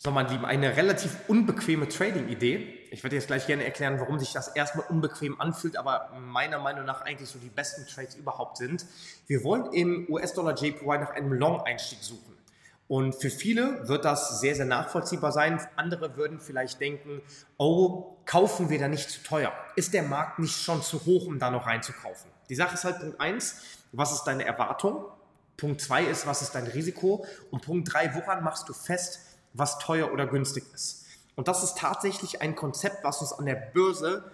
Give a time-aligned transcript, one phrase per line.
[0.00, 2.86] So, mein Lieben, eine relativ unbequeme Trading-Idee.
[2.92, 6.84] Ich werde jetzt gleich gerne erklären, warum sich das erstmal unbequem anfühlt, aber meiner Meinung
[6.84, 8.86] nach eigentlich so die besten Trades überhaupt sind.
[9.26, 12.38] Wir wollen im US-Dollar JPY nach einem Long-Einstieg suchen.
[12.86, 15.60] Und für viele wird das sehr, sehr nachvollziehbar sein.
[15.74, 17.20] Andere würden vielleicht denken,
[17.56, 19.52] oh, kaufen wir da nicht zu teuer?
[19.74, 22.30] Ist der Markt nicht schon zu hoch, um da noch reinzukaufen?
[22.48, 25.06] Die Sache ist halt Punkt eins: was ist deine Erwartung?
[25.56, 27.26] Punkt zwei ist, was ist dein Risiko?
[27.50, 29.22] Und Punkt drei: woran machst du fest,
[29.58, 31.04] was teuer oder günstig ist.
[31.36, 34.24] Und das ist tatsächlich ein Konzept, was uns an der Börse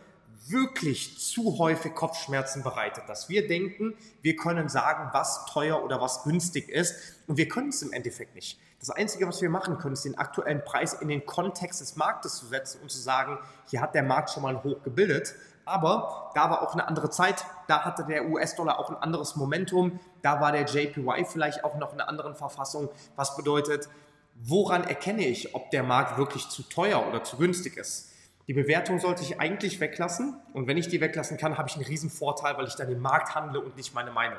[0.46, 6.24] wirklich zu häufig Kopfschmerzen bereitet, dass wir denken, wir können sagen, was teuer oder was
[6.24, 6.94] günstig ist
[7.26, 8.58] und wir können es im Endeffekt nicht.
[8.78, 12.36] Das Einzige, was wir machen können, ist den aktuellen Preis in den Kontext des Marktes
[12.36, 13.38] zu setzen und zu sagen,
[13.70, 15.34] hier hat der Markt schon mal hoch gebildet,
[15.64, 19.98] aber da war auch eine andere Zeit, da hatte der US-Dollar auch ein anderes Momentum,
[20.20, 23.88] da war der JPY vielleicht auch noch in einer anderen Verfassung, was bedeutet,
[24.34, 28.12] woran erkenne ich, ob der Markt wirklich zu teuer oder zu günstig ist?
[28.46, 31.86] Die Bewertung sollte ich eigentlich weglassen und wenn ich die weglassen kann, habe ich einen
[31.86, 34.38] riesen Vorteil, weil ich dann den Markt handle und nicht meine Meinung.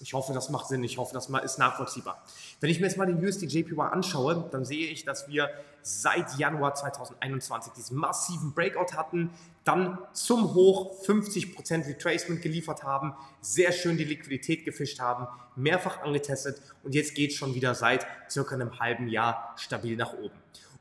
[0.00, 0.82] Ich hoffe, das macht Sinn.
[0.82, 2.22] Ich hoffe, das ist nachvollziehbar.
[2.60, 5.50] Wenn ich mir jetzt mal den USD JPY anschaue, dann sehe ich, dass wir
[5.82, 9.30] seit Januar 2021 diesen massiven Breakout hatten,
[9.64, 16.60] dann zum Hoch 50% Retracement geliefert haben, sehr schön die Liquidität gefischt haben, mehrfach angetestet
[16.82, 20.34] und jetzt geht es schon wieder seit circa einem halben Jahr stabil nach oben.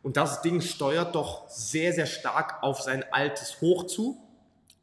[0.03, 4.17] Und das Ding steuert doch sehr, sehr stark auf sein altes Hoch zu.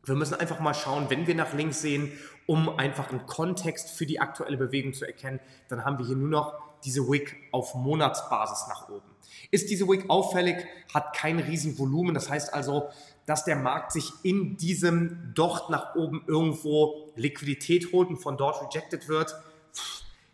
[0.04, 2.12] Wir müssen einfach mal schauen, wenn wir nach links sehen
[2.50, 6.28] um einfach einen Kontext für die aktuelle Bewegung zu erkennen, dann haben wir hier nur
[6.28, 9.08] noch diese Wick auf Monatsbasis nach oben.
[9.52, 12.88] Ist diese Wick auffällig, hat kein Riesenvolumen, das heißt also,
[13.24, 18.60] dass der Markt sich in diesem dort nach oben irgendwo Liquidität holt und von dort
[18.60, 19.32] rejected wird,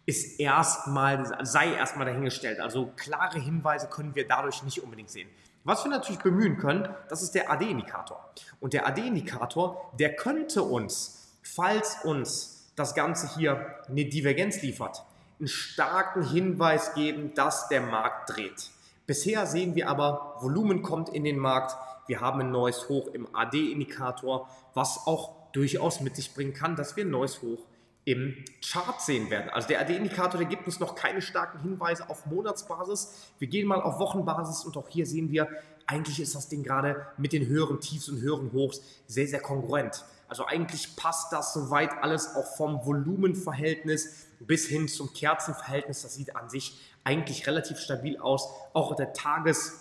[0.07, 2.61] ist erstmal, sei erstmal dahingestellt.
[2.61, 5.29] Also klare Hinweise können wir dadurch nicht unbedingt sehen.
[5.65, 8.25] Was wir natürlich bemühen können, das ist der AD-Indikator.
[8.59, 15.05] Und der AD-Indikator, der könnte uns falls uns das Ganze hier eine Divergenz liefert,
[15.39, 18.71] einen starken Hinweis geben, dass der Markt dreht.
[19.07, 21.77] Bisher sehen wir aber, Volumen kommt in den Markt,
[22.07, 26.97] wir haben ein neues Hoch im AD-Indikator, was auch durchaus mit sich bringen kann, dass
[26.97, 27.61] wir ein neues Hoch
[28.05, 29.51] im Chart sehen werden.
[29.51, 33.33] Also der AD-Indikator, der gibt uns noch keine starken Hinweise auf Monatsbasis.
[33.39, 35.49] Wir gehen mal auf Wochenbasis und auch hier sehen wir,
[35.87, 40.05] eigentlich ist das Ding gerade mit den höheren Tiefs und höheren Hochs sehr, sehr kongruent.
[40.29, 46.03] Also eigentlich passt das soweit alles auch vom Volumenverhältnis bis hin zum Kerzenverhältnis.
[46.03, 48.49] Das sieht an sich eigentlich relativ stabil aus.
[48.73, 49.77] Auch der Tageschart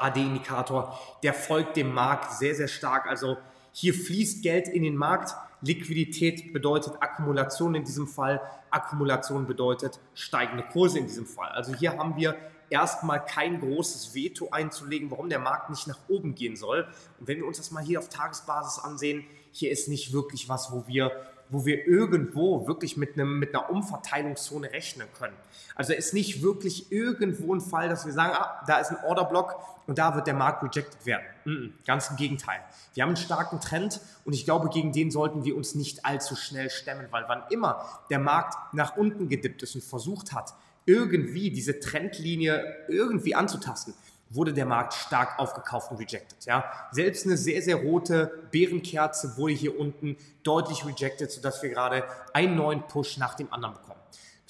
[0.00, 3.06] AD-Indikator, der folgt dem Markt sehr, sehr stark.
[3.06, 3.36] Also
[3.72, 5.34] hier fließt Geld in den Markt.
[5.62, 8.40] Liquidität bedeutet Akkumulation in diesem Fall.
[8.70, 11.50] Akkumulation bedeutet steigende Kurse in diesem Fall.
[11.50, 12.36] Also hier haben wir
[12.72, 16.88] erstmal kein großes Veto einzulegen, warum der Markt nicht nach oben gehen soll.
[17.20, 20.72] Und wenn wir uns das mal hier auf Tagesbasis ansehen, hier ist nicht wirklich was,
[20.72, 21.12] wo wir
[21.52, 25.36] wo wir irgendwo wirklich mit, einem, mit einer Umverteilungszone rechnen können.
[25.74, 29.56] Also ist nicht wirklich irgendwo ein Fall, dass wir sagen, ah, da ist ein Orderblock
[29.86, 31.26] und da wird der Markt rejected werden.
[31.44, 32.60] Mm -mm, ganz im Gegenteil.
[32.94, 36.36] Wir haben einen starken Trend und ich glaube, gegen den sollten wir uns nicht allzu
[36.36, 40.54] schnell stemmen, weil wann immer der Markt nach unten gedippt ist und versucht hat,
[40.86, 43.94] irgendwie diese Trendlinie irgendwie anzutasten,
[44.30, 46.44] wurde der Markt stark aufgekauft und rejected.
[46.46, 46.64] Ja?
[46.90, 52.56] Selbst eine sehr, sehr rote Bärenkerze wurde hier unten deutlich rejected, sodass wir gerade einen
[52.56, 54.01] neuen Push nach dem anderen bekommen.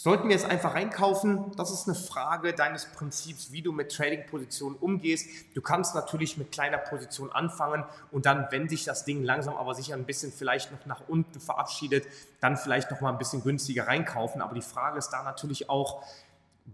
[0.02, 1.52] Sollten wir es einfach reinkaufen?
[1.56, 5.28] Das ist eine Frage deines Prinzips, wie du mit Trading-Positionen umgehst.
[5.54, 9.76] Du kannst natürlich mit kleiner Position anfangen und dann, wenn sich das Ding langsam aber
[9.76, 12.04] sicher ein bisschen vielleicht noch nach unten verabschiedet,
[12.40, 14.42] dann vielleicht noch mal ein bisschen günstiger reinkaufen.
[14.42, 16.02] Aber die Frage ist da natürlich auch,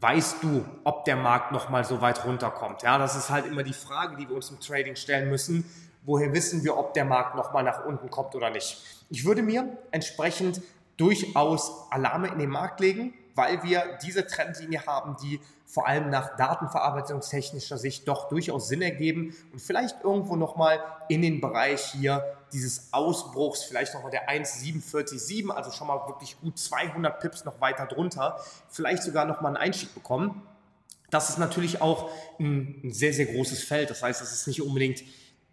[0.01, 2.83] weißt du, ob der Markt noch mal so weit runterkommt?
[2.83, 5.71] Ja, das ist halt immer die Frage, die wir uns im Trading stellen müssen.
[6.05, 8.83] Woher wissen wir, ob der Markt noch mal nach unten kommt oder nicht?
[9.11, 10.63] Ich würde mir entsprechend
[10.99, 16.37] durchaus Alarme in den Markt legen, weil wir diese Trendlinie haben, die vor allem nach
[16.37, 22.93] datenverarbeitungstechnischer Sicht doch durchaus Sinn ergeben und vielleicht irgendwo nochmal in den Bereich hier dieses
[22.93, 28.41] Ausbruchs, vielleicht nochmal der 1,747, also schon mal wirklich gut 200 Pips noch weiter drunter,
[28.69, 30.43] vielleicht sogar nochmal einen Einstieg bekommen.
[31.11, 32.11] Das ist natürlich auch
[32.41, 33.91] ein, ein sehr, sehr großes Feld.
[33.91, 35.03] Das heißt, das ist nicht unbedingt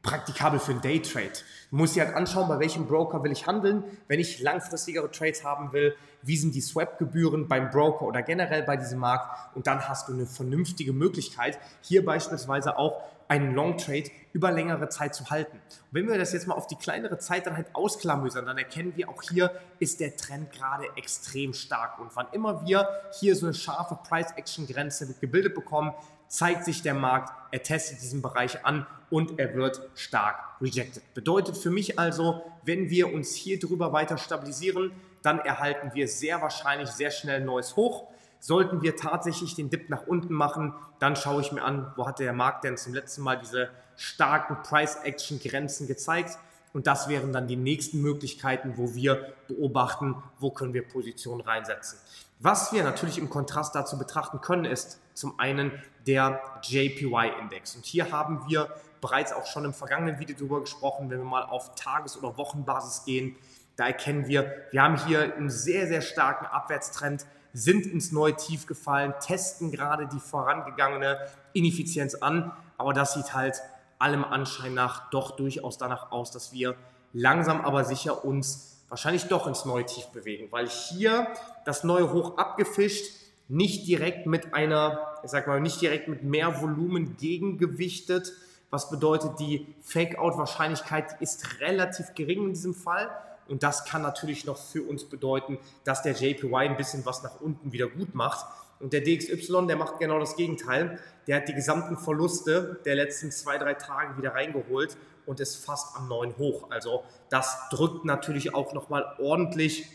[0.06, 1.32] praktikabel für einen Daytrade.
[1.72, 3.84] Du musst dir halt anschauen, bei welchem Broker will ich handeln.
[4.08, 8.78] Wenn ich langfristigere Trades haben will, wie sind die Swap-Gebühren beim Broker oder generell bei
[8.78, 14.10] diesem Markt und dann hast du eine vernünftige Möglichkeit, hier beispielsweise auch einen Long Trade
[14.34, 15.58] über längere Zeit zu halten.
[15.58, 18.94] Und wenn wir das jetzt mal auf die kleinere Zeit dann halt ausklamüsern, dann erkennen
[18.96, 22.00] wir auch hier ist der Trend gerade extrem stark.
[22.00, 22.88] Und wann immer wir
[23.20, 25.94] hier so eine scharfe Price-Action-Grenze gebildet bekommen,
[26.28, 31.04] zeigt sich der Markt, er testet diesen Bereich an und er wird stark rejected.
[31.14, 34.92] Bedeutet für mich also, wenn wir uns hier drüber weiter stabilisieren,
[35.22, 38.08] dann erhalten wir sehr wahrscheinlich sehr schnell ein neues Hoch.
[38.40, 42.20] Sollten wir tatsächlich den Dip nach unten machen, dann schaue ich mir an, wo hat
[42.20, 46.38] der Markt denn zum letzten Mal diese starken Price-Action-Grenzen gezeigt.
[46.76, 51.98] Und das wären dann die nächsten Möglichkeiten, wo wir beobachten, wo können wir Positionen reinsetzen.
[52.40, 55.72] Was wir natürlich im Kontrast dazu betrachten können, ist zum einen
[56.06, 57.78] der JPY-Index.
[57.78, 58.68] Und hier haben wir
[59.00, 63.06] bereits auch schon im vergangenen Video darüber gesprochen, wenn wir mal auf Tages- oder Wochenbasis
[63.06, 63.38] gehen,
[63.78, 68.68] da erkennen wir, wir haben hier einen sehr, sehr starken Abwärtstrend, sind ins neue Tief
[68.68, 71.20] gefallen, testen gerade die vorangegangene
[71.54, 73.62] Ineffizienz an, aber das sieht halt
[74.00, 76.76] allem Anschein nach doch durchaus danach aus, dass wir
[77.14, 81.28] langsam aber sicher uns wahrscheinlich doch ins neue Tief bewegen, weil hier
[81.66, 83.06] das neue Hoch abgefischt,
[83.48, 88.34] nicht direkt mit einer, ich sag mal, nicht direkt mit mehr Volumen gegengewichtet,
[88.70, 93.10] was bedeutet, die Fake-Out-Wahrscheinlichkeit ist relativ gering in diesem Fall.
[93.48, 97.40] Und das kann natürlich noch für uns bedeuten, dass der JPY ein bisschen was nach
[97.42, 98.46] unten wieder gut macht.
[98.80, 101.00] Und der DXY, der macht genau das Gegenteil.
[101.28, 105.96] Der hat die gesamten Verluste der letzten zwei, drei Tage wieder reingeholt und ist fast
[105.96, 106.70] am neuen Hoch.
[106.70, 109.88] Also das drückt natürlich auch nochmal ordentlich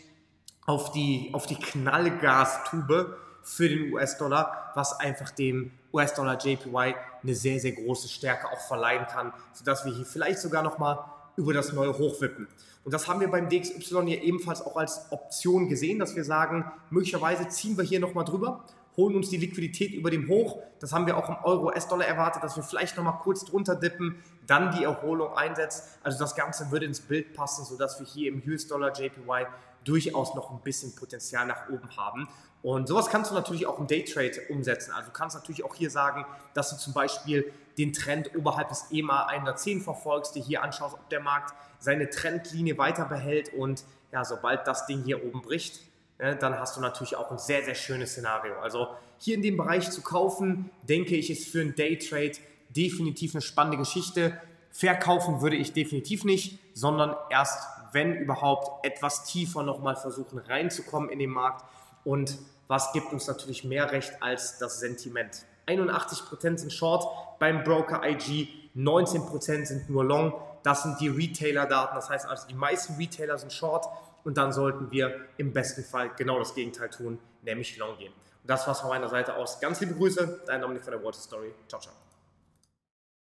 [0.65, 7.59] auf die, auf die Knallgastube für den US-Dollar, was einfach dem US-Dollar JPY eine sehr,
[7.59, 10.99] sehr große Stärke auch verleihen kann, sodass wir hier vielleicht sogar nochmal
[11.35, 12.47] über das neue Hoch wippen.
[12.83, 16.65] Und das haben wir beim DXY hier ebenfalls auch als Option gesehen, dass wir sagen,
[16.89, 18.65] möglicherweise ziehen wir hier nochmal drüber,
[18.97, 20.61] holen uns die Liquidität über dem Hoch.
[20.79, 24.15] Das haben wir auch im Euro-US-Dollar erwartet, dass wir vielleicht nochmal kurz drunter dippen,
[24.47, 25.99] dann die Erholung einsetzt.
[26.03, 29.45] Also das Ganze würde ins Bild passen, sodass wir hier im US-Dollar JPY
[29.83, 32.27] durchaus noch ein bisschen Potenzial nach oben haben.
[32.63, 34.91] Und sowas kannst du natürlich auch im Daytrade umsetzen.
[34.91, 38.87] Also du kannst natürlich auch hier sagen, dass du zum Beispiel den Trend oberhalb des
[38.91, 44.23] EMA 110 verfolgst, dir hier anschaust, ob der Markt seine Trendlinie weiter behält und ja,
[44.23, 45.79] sobald das Ding hier oben bricht,
[46.19, 48.59] ne, dann hast du natürlich auch ein sehr, sehr schönes Szenario.
[48.59, 52.37] Also hier in dem Bereich zu kaufen, denke ich, ist für einen Daytrade
[52.69, 54.39] definitiv eine spannende Geschichte.
[54.71, 61.19] Verkaufen würde ich definitiv nicht, sondern erst, wenn überhaupt, etwas tiefer nochmal versuchen reinzukommen in
[61.19, 61.65] den Markt.
[62.03, 62.37] Und
[62.67, 65.45] was gibt uns natürlich mehr Recht als das Sentiment?
[65.67, 67.05] 81% sind Short
[67.39, 70.33] beim Broker IG, 19% sind nur Long.
[70.63, 73.87] Das sind die Retailer-Daten, das heißt also die meisten Retailer sind Short
[74.23, 78.13] und dann sollten wir im besten Fall genau das Gegenteil tun, nämlich Long gehen.
[78.13, 79.59] Und das war's von meiner Seite aus.
[79.59, 81.53] Ganz liebe Grüße, dein Dominik von der Water Story.
[81.67, 82.00] Ciao, ciao.